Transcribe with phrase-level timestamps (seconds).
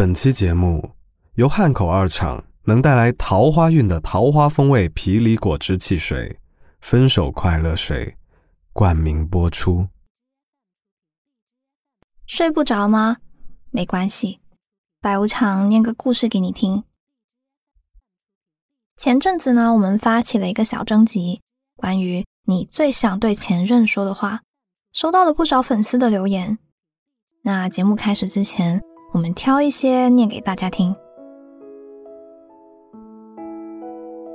[0.00, 0.92] 本期节目
[1.34, 6.40] 由汉口二厂能带来桃花运的桃花风味皮梨果汁汽水
[6.80, 8.16] “分手快乐水”
[8.72, 9.88] 冠名播出。
[12.26, 13.18] 睡不着吗？
[13.70, 14.40] 没关系，
[15.02, 16.84] 白无常念个故事给你听。
[18.96, 21.42] 前阵子呢，我们发起了一个小征集，
[21.76, 24.40] 关于你最想对前任说的话，
[24.94, 26.58] 收到了不少粉丝的留言。
[27.42, 28.82] 那节目开始之前，
[29.12, 30.94] 我们挑一些念给大家听。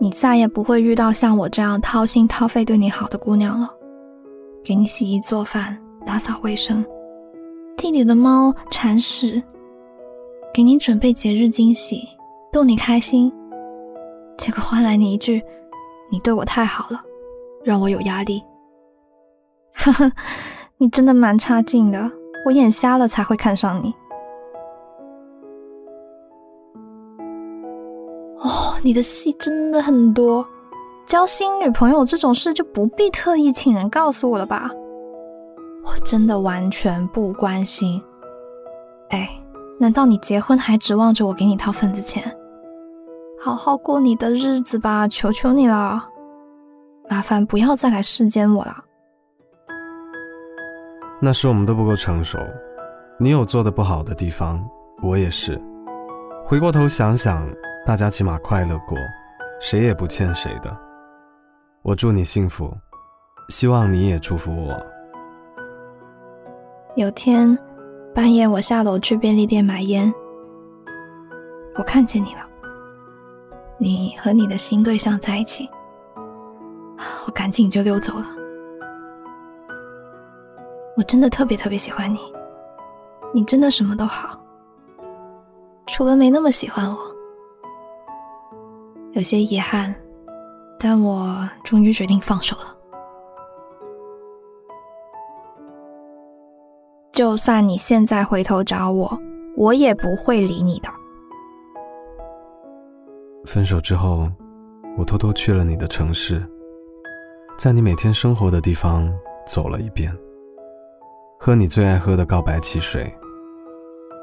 [0.00, 3.68] 你再也不会遇到像我这样掏心掏肺对你好的姑娘了，
[4.62, 5.76] 给你洗衣做饭、
[6.06, 6.84] 打扫卫生，
[7.76, 9.42] 替你的猫铲屎，
[10.54, 12.06] 给你准备节日惊喜，
[12.52, 13.32] 逗你开心，
[14.36, 15.42] 结果换来你一句
[16.12, 17.02] “你对我太好了，
[17.64, 18.40] 让我有压力”。
[19.74, 20.12] 呵呵，
[20.76, 22.10] 你真的蛮差劲的。
[22.46, 23.92] 我眼瞎了才会看上你。
[28.82, 30.46] 你的戏真的很多，
[31.06, 34.70] 交新女朋友这种事就不必特意请人告诉我了吧？
[35.84, 38.02] 我真的完全不关心。
[39.10, 39.28] 哎，
[39.80, 42.36] 难道你结婚还指望着我给你掏份子钱？
[43.40, 46.08] 好好过你的日子吧，求求你了，
[47.08, 48.84] 麻烦不要再来世间我了。
[51.20, 52.38] 那是我们都不够成熟，
[53.18, 54.64] 你有做的不好的地方，
[55.02, 55.60] 我也是。
[56.44, 57.46] 回过头想想，
[57.88, 58.98] 大家起码快乐过，
[59.58, 60.78] 谁也不欠谁的。
[61.80, 62.70] 我祝你幸福，
[63.48, 64.78] 希望你也祝福我。
[66.96, 67.58] 有天
[68.14, 70.12] 半夜，我下楼去便利店买烟，
[71.76, 72.42] 我看见你了，
[73.78, 75.66] 你和你的新对象在一起，
[77.26, 78.26] 我赶紧就溜走了。
[80.94, 82.18] 我真的特别特别喜欢你，
[83.32, 84.38] 你真的什么都好，
[85.86, 86.98] 除了没那么喜欢我，
[89.12, 89.94] 有些遗憾，
[90.78, 92.76] 但我终于决定放手了。
[97.12, 99.18] 就算你现在回头找我，
[99.56, 100.88] 我也不会理你的。
[103.44, 104.30] 分手之后，
[104.96, 106.46] 我偷偷去了你的城市，
[107.58, 109.12] 在你每天生活的地方
[109.46, 110.16] 走了一遍。
[111.40, 113.12] 喝你最爱喝的告白汽水，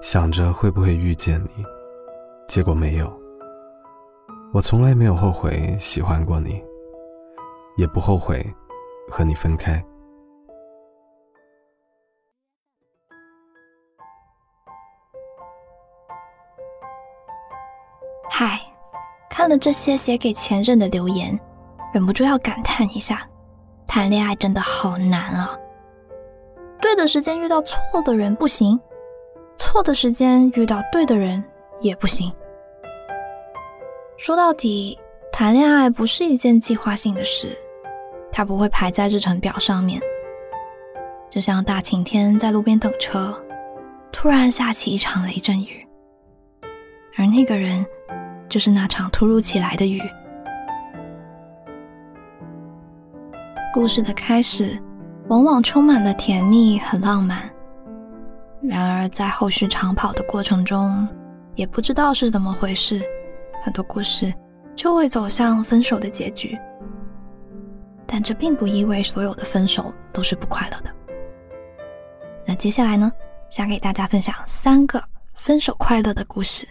[0.02, 1.66] 想着会不会遇见你，
[2.48, 3.25] 结果没有。
[4.56, 6.64] 我从来没有后悔喜欢过你，
[7.76, 8.42] 也不后悔
[9.12, 9.84] 和你分开。
[18.30, 18.58] 嗨，
[19.30, 21.38] 看了这些写给前任的留言，
[21.94, 23.28] 忍不住要感叹一下：
[23.86, 25.54] 谈恋爱真的好难啊！
[26.80, 28.80] 对的时间遇到错的人不行，
[29.58, 31.44] 错的时间遇到对的人
[31.82, 32.34] 也不行。
[34.26, 34.98] 说到底，
[35.32, 37.56] 谈恋爱不是一件计划性的事，
[38.32, 40.02] 它不会排在日程表上面。
[41.30, 43.40] 就像大晴天在路边等车，
[44.12, 45.88] 突然下起一场雷阵雨，
[47.16, 47.86] 而那个人
[48.50, 50.02] 就是那场突如其来的雨。
[53.72, 54.76] 故事的开始。
[55.28, 57.48] 往往充满了甜蜜和浪漫，
[58.64, 61.08] 然而在后续长跑的过程中，
[61.54, 63.00] 也不知道是怎么回事，
[63.66, 64.32] 很多故事
[64.76, 66.56] 就会走向分手的结局。
[68.06, 70.96] 但这并不意味所有的分手都是不快乐的。
[72.46, 73.12] 那接下来呢，
[73.50, 76.68] 想给大家分享三个分手快乐的故事。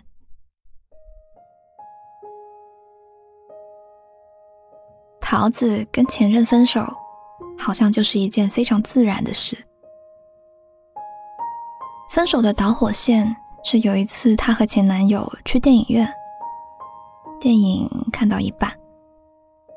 [5.21, 6.87] 桃子跟前任分手。
[7.57, 9.57] 好像就是一件非常自然的事。
[12.11, 16.13] 分手的导火线是有一次，她和前男友去电影院，
[17.45, 18.73] 电影看到一半，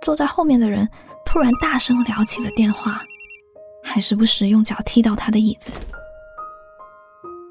[0.02, 0.90] 坐在后面的人
[1.26, 3.02] 突然大声聊起了电话，
[3.84, 5.70] 还时不时用脚踢到他的椅子。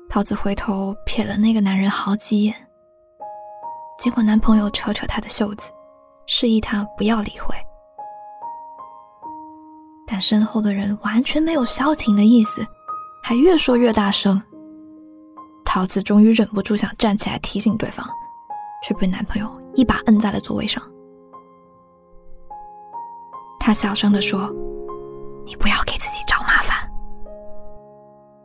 [0.08, 2.54] 桃子回头瞥了那个男人好几眼，
[3.98, 5.70] 结果男朋友扯扯她的袖子，
[6.24, 7.54] 示意她不要理会。
[10.06, 12.66] 但身后的人完全没有消停的意思，
[13.22, 14.42] 还越说越大声。
[15.62, 18.08] 桃子终于忍不住想站起来提醒对方，
[18.82, 20.82] 却被男朋友一把摁在了座位上。
[23.60, 24.52] 他小声的说
[25.46, 26.76] ：“你不要给自己找麻烦。”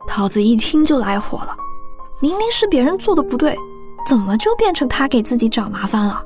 [0.06, 1.56] 桃子一听就来火了，
[2.20, 3.56] 明明是别人做的不对，
[4.06, 6.22] 怎么就变成他给自己找麻烦了？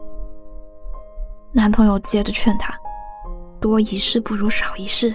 [1.53, 2.75] 男朋友接着劝她
[3.61, 5.15] ：“多一事不如少一事。”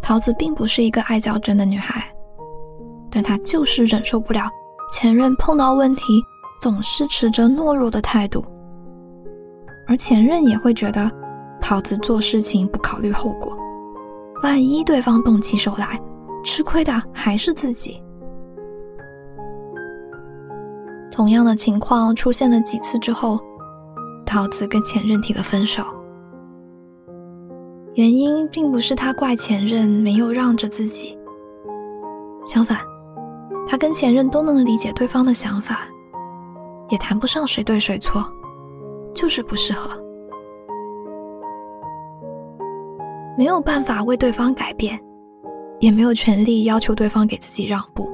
[0.00, 2.14] 桃子并不是一个爱较真的女孩，
[3.10, 4.48] 但他就是忍受不了
[4.90, 6.24] 前任碰到问题
[6.60, 8.44] 总是持着懦弱的态度，
[9.86, 11.10] 而前任也会觉得
[11.60, 13.56] 桃子做事情不考虑后果，
[14.42, 16.00] 万一对方动起手来，
[16.44, 18.02] 吃亏的还是自己。
[21.10, 23.40] 同样的情况出现了几次之后，
[24.24, 25.82] 桃子跟前任提了分手。
[27.94, 31.18] 原因并不是他怪前任没有让着自己，
[32.44, 32.78] 相反，
[33.66, 35.88] 他跟前任都能理解对方的想法，
[36.88, 38.24] 也谈不上谁对谁错，
[39.14, 39.90] 就是不适合，
[43.36, 44.98] 没有办法为对方改变，
[45.80, 48.08] 也没有权利要求对方给自己让步。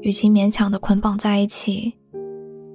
[0.00, 1.92] 与其勉强的捆绑在一起，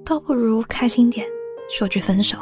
[0.04, 1.26] 倒不如开心点，
[1.70, 2.38] 说句分手。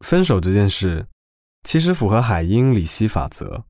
[0.00, 1.06] 分手这件事，
[1.64, 3.64] 其实符合海因里希法则，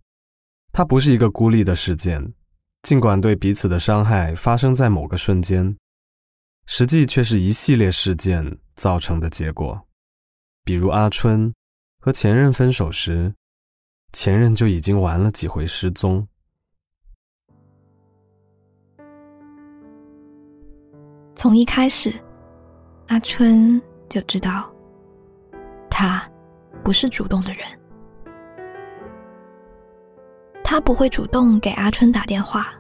[0.76, 2.34] 它不是一个孤立的事件，
[2.82, 5.74] 尽管对彼此的伤害发生在某个瞬间，
[6.66, 9.88] 实际却是一系列事件造成的结果。
[10.64, 11.50] 比如阿春
[11.98, 13.32] 和前任分手时，
[14.12, 16.28] 前任就已经玩了几回失踪。
[21.34, 22.12] 从一开始，
[23.06, 23.80] 阿春
[24.10, 24.70] 就知道，
[25.88, 26.30] 他
[26.84, 27.64] 不是主动的人。
[30.68, 32.74] 他不会主动给阿春打电话，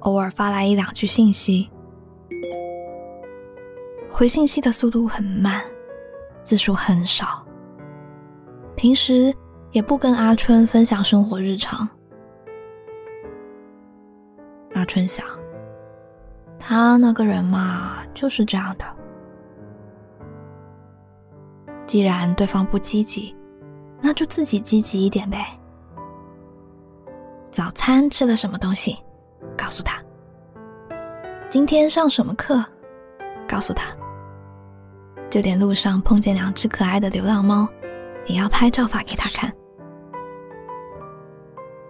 [0.00, 1.70] 偶尔发来一两句信息，
[4.10, 5.62] 回信息的速度很慢，
[6.42, 7.46] 字数很少。
[8.74, 9.32] 平时
[9.70, 11.88] 也不跟阿春分享生活日常。
[14.74, 15.24] 阿春想。
[16.58, 18.84] 他那个人嘛，就是这样的。
[21.86, 23.32] 既然对方不积极，
[24.00, 25.56] 那就自己积极一点呗。
[27.52, 28.96] 早餐吃了什么东西？
[29.56, 30.02] 告诉他。
[31.50, 32.64] 今天上什么课？
[33.46, 33.94] 告诉他。
[35.28, 37.68] 就连路上碰见两只可爱的流浪猫，
[38.26, 39.52] 也要拍照发给他看。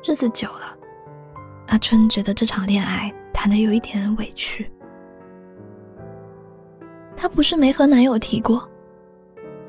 [0.05, 0.77] 日子久了，
[1.69, 3.13] 阿春觉得这场恋爱。
[3.33, 4.71] 谈的有一点委屈，
[7.17, 8.71] 他不是没和男友提过，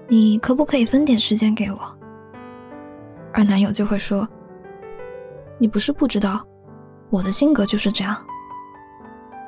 [0.07, 1.97] 你可不可以分点时间给我？
[3.33, 4.27] 而男友就会说，
[5.63, 6.45] 你不是不知道，
[7.09, 8.17] 我的性格就是这样，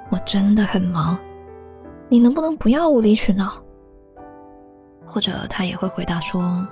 [0.09, 1.19] 我真的很忙，
[2.07, 3.61] 你能不能不要无理取闹？
[5.05, 6.65] 或者他也会回答说，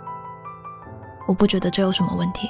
[1.27, 2.49] 我不觉得这有什么问题。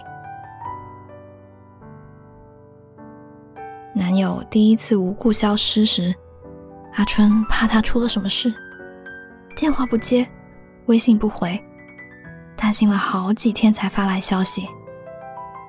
[3.96, 6.14] 男友第一次无故消失时，
[6.94, 8.54] 阿春怕他出了什么事，
[9.56, 10.30] 电话不接，
[10.86, 11.60] 微信不回，
[12.56, 14.70] 担心了好几天才发来消息，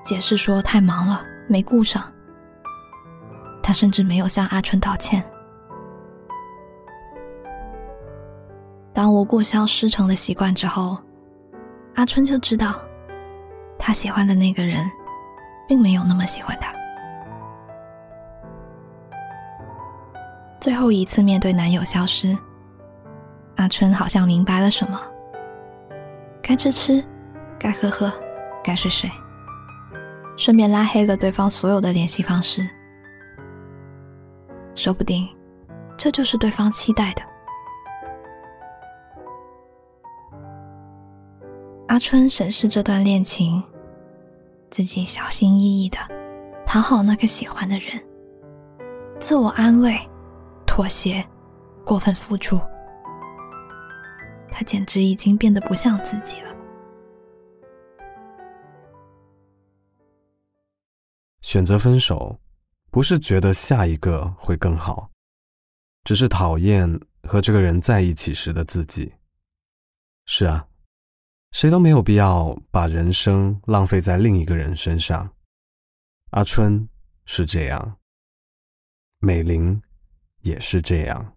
[0.04, 2.04] 解释说太忙了没顾上。
[3.62, 5.24] 他甚至没有向阿春道歉。
[8.92, 10.98] 当无故消失成了习惯之后，
[11.94, 12.74] 阿春就知道，
[13.78, 14.88] 他喜欢的那个人，
[15.66, 16.72] 并没有那么喜欢他。
[20.60, 22.36] 最后一次面对男友消失，
[23.56, 25.00] 阿春好像明白了什么。
[26.42, 27.02] 该吃吃，
[27.58, 28.12] 该喝喝，
[28.62, 29.10] 该睡睡，
[30.36, 32.69] 顺便拉黑了对方所有的联系方式。
[34.74, 35.29] 说不定，
[35.96, 37.22] 这就是对方期待的。
[41.88, 43.62] 阿春审视这段恋情，
[44.70, 45.98] 自己小心翼翼的
[46.67, 48.03] 讨好那个喜欢的人，
[49.20, 49.96] 自我安慰。
[50.67, 51.24] 妥协，
[51.84, 52.58] 过分付出，
[54.50, 56.54] 他简直已经变得不像自己了。
[61.55, 62.37] 选择分手，
[62.91, 65.08] 不是觉得下一个会更好，
[66.03, 69.13] 只是讨厌和这个人在一起时的自己。
[70.27, 70.67] 是啊，
[71.53, 75.32] 谁都没有必要把人生浪费在另一个人身上。
[76.31, 76.89] 阿春
[77.25, 77.99] 是这样，
[79.20, 79.81] 美玲。
[80.43, 81.37] 也是这样。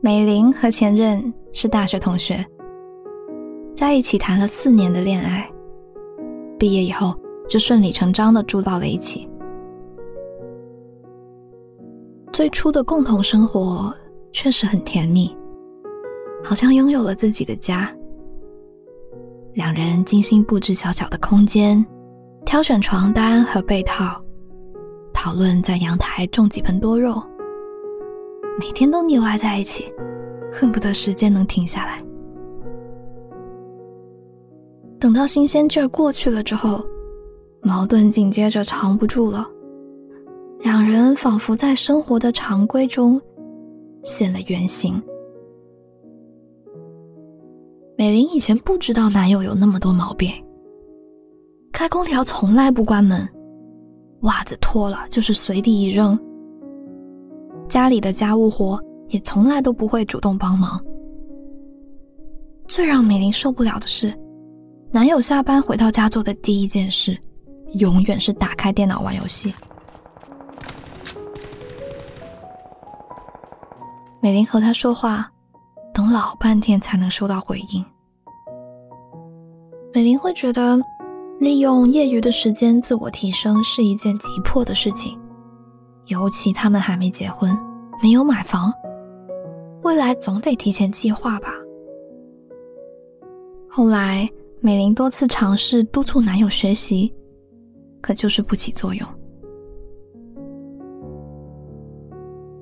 [0.00, 2.46] 美玲和前任是大学同学，
[3.86, 5.48] 在一起谈了四年的恋爱，
[6.58, 7.14] 毕业以后
[7.48, 9.28] 就顺理成章的住到了一起。
[12.32, 13.94] 最初的共同生活
[14.32, 15.32] 确实很甜蜜，
[16.42, 17.88] 好像拥有了自己的家。
[19.54, 21.86] 两人精心布置小小的空间。
[22.44, 24.20] 挑选床单和被套，
[25.14, 27.22] 讨论在阳台种几盆多肉，
[28.58, 29.92] 每天都腻歪在一起，
[30.52, 32.02] 恨不得时间能停下来。
[35.06, 36.84] 等到新鲜劲儿过去了之后，
[37.62, 39.46] 矛盾紧接着藏不住了，
[40.58, 43.22] 两人仿佛在生活的常规中
[44.02, 45.00] 现了原形。
[47.96, 50.28] 美玲以前不知道男友有那么多毛病，
[51.72, 53.28] 开空调从来不关门，
[54.22, 56.18] 袜子脱了就是随地一扔，
[57.68, 60.84] 家里的家务活也从来都不会主动帮忙。
[62.66, 64.12] 最让美玲受不了的是，
[64.90, 67.16] 男友下班回到家做的第一件事，
[67.74, 69.54] 永远是打开电脑玩游戏。
[74.20, 75.30] 美玲和他说话。
[75.94, 77.82] 等老半天才能收到回应。
[79.94, 80.78] 美玲会觉得，
[81.40, 85.18] 利用业余的时间自我提升是一件急迫的事情，
[86.08, 87.58] 尤其他们还没结婚，
[88.02, 88.70] 没有买房，
[89.84, 91.48] 未来总得提前计划吧。
[93.70, 94.28] 后来，
[94.60, 97.14] 美玲多次尝试督促男友学习，
[98.00, 99.06] 可就是不起作用。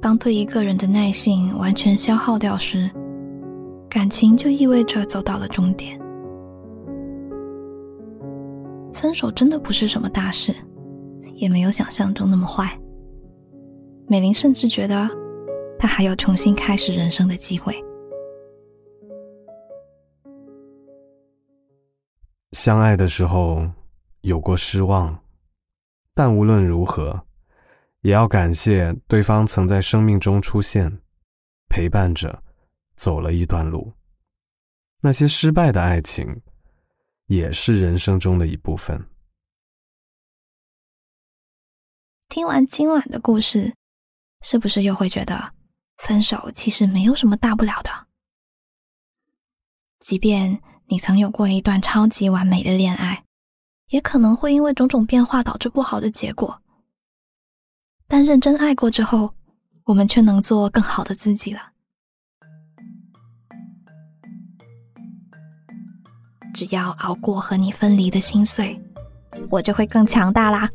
[0.00, 2.90] 当对一个人的耐性完全消耗掉时，
[3.88, 5.98] 感情就意味着走到了终点。
[8.92, 10.54] 分手真的不是什么大事，
[11.34, 12.78] 也没有想象中那么坏。
[14.06, 15.08] 美玲甚至觉得，
[15.78, 17.74] 她还有重新开始人生的机会。
[22.54, 23.70] 相爱的时候
[24.22, 25.22] 有过失望，
[26.14, 27.26] 但无论如何，
[28.00, 31.02] 也要感谢对方曾在生命中出现，
[31.68, 32.42] 陪伴着。
[32.96, 33.92] 走了一段路，
[35.00, 36.42] 那些失败的爱情，
[37.26, 39.04] 也是人生中的一部分。
[42.28, 43.74] 听完今晚的故事，
[44.42, 45.52] 是不是又会觉得
[45.96, 47.90] 分手其实没有什么大不了的？
[49.98, 53.24] 即便你曾有过一段超级完美的恋爱，
[53.88, 56.60] 也可能会因为种种变化导致不好的结果。
[58.06, 59.30] 但认真爱过之后，
[59.84, 61.60] 我们却能做更好的自己了。
[66.52, 68.80] 只要熬过和你分离的心碎，
[69.50, 70.70] 我就会更强大啦。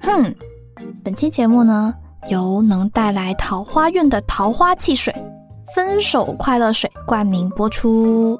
[0.00, 0.34] 哼，
[1.04, 1.94] 本期节目呢，
[2.28, 5.14] 由能带来桃花运的桃花汽水——
[5.74, 8.38] 分手快乐水冠名播出。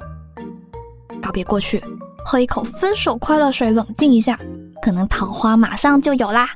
[1.23, 1.83] 告别过去，
[2.25, 4.39] 喝一口分手快乐水，冷静一下，
[4.83, 6.51] 可能桃花马上就有啦。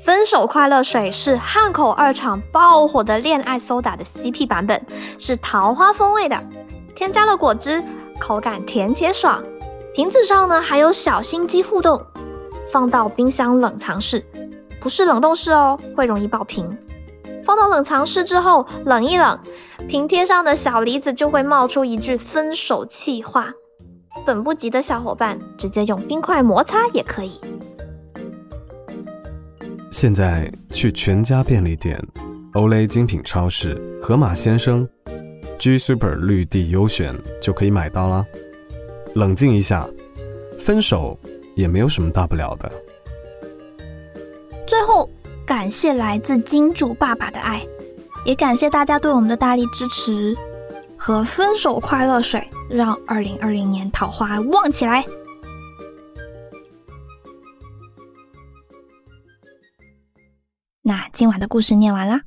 [0.00, 4.84] 分手快乐水是汉口二厂爆火的恋爱苏打的 CP 版本，
[5.18, 6.42] 是桃花风味的，
[6.94, 7.82] 添加了果汁，
[8.18, 9.42] 口感甜且爽。
[9.94, 12.04] 瓶子上呢还有小心机互动，
[12.72, 14.24] 放到冰箱冷藏室，
[14.80, 16.76] 不是冷冻室哦，会容易爆瓶。
[17.44, 19.38] 放到冷藏室之后冷一冷，
[19.86, 23.52] 瓶贴上的小梨子就会冒出一句分手气话。
[24.24, 27.40] 等不及的小伙伴，直接用冰块摩擦也可以。
[29.90, 32.00] 现在去全家便利店、
[32.54, 34.88] 欧莱精品超市、盒马鲜生、
[35.58, 38.24] G Super 绿地优选就可以买到啦。
[39.14, 39.88] 冷静一下，
[40.58, 41.18] 分手
[41.54, 42.70] 也没有什么大不了的。
[45.64, 47.66] 感谢来自金主爸爸的爱，
[48.26, 50.36] 也感谢大家对我们的大力支持。
[50.94, 55.06] 和分手快乐水，让二零二零年桃花旺起来。
[60.82, 62.20] 那今晚的故事念完啦，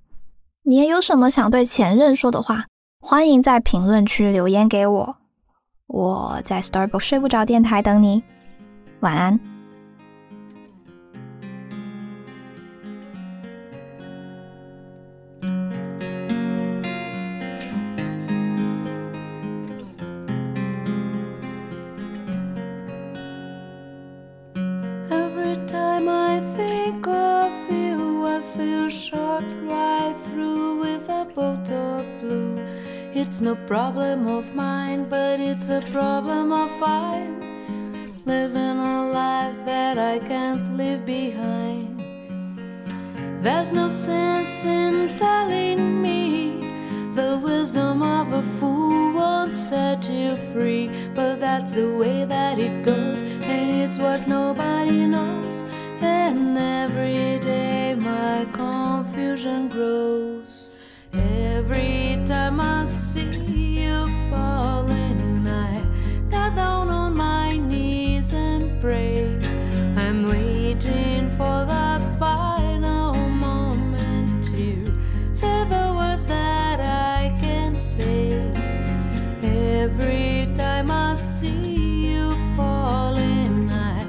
[0.63, 2.65] 你也有什么想对前任说的话？
[3.00, 5.17] 欢迎在评论区留言给我。
[5.86, 8.24] 我在 Starbucks 睡不着电台等你，
[9.01, 9.39] 晚安。
[33.38, 37.39] It's no problem of mine, but it's a problem of mine.
[38.25, 42.01] Living a life that I can't leave behind.
[43.44, 46.62] There's no sense in telling me
[47.13, 50.89] the wisdom of a fool won't set you free.
[51.13, 55.63] But that's the way that it goes, and it's what nobody knows.
[56.01, 60.75] And every day my confusion grows.
[61.13, 62.76] Every time I
[63.17, 65.47] see you falling.
[65.47, 65.81] I
[66.55, 68.63] down on my knees and.
[69.97, 73.15] I'm waiting for that final
[73.47, 74.65] moment to
[75.33, 78.33] say the words that I can say.
[79.41, 84.05] Every time I see you falling, I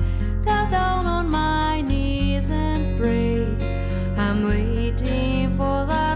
[0.70, 3.00] down on my knees and.
[4.18, 6.07] I'm waiting for that.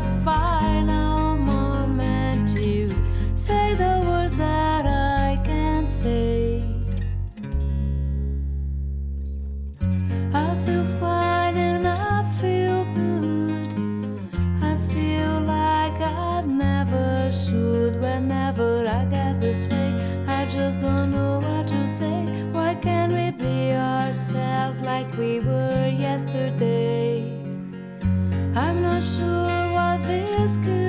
[30.42, 30.81] This could